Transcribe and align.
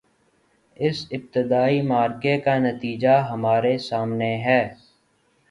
اس 0.77 0.97
ابتدائی 1.11 1.81
معرکے 1.81 2.35
کا 2.39 2.57
نتیجہ 2.59 3.15
ہمارے 3.31 3.77
سامنے 3.79 4.35
ہے۔ 4.45 4.61